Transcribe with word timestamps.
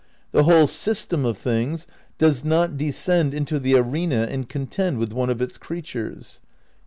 The 0.31 0.45
whole 0.45 0.65
system 0.65 1.25
of 1.25 1.37
thing's 1.37 1.85
does 2.17 2.43
not 2.43 2.75
descend 2.75 3.35
into 3.35 3.59
the 3.59 3.75
arena 3.75 4.25
and 4.31 4.49
con 4.49 4.65
tend 4.65 4.97
with 4.97 5.13
one 5.13 5.29
of 5.29 5.43
its 5.43 5.59
creatures." 5.59 6.39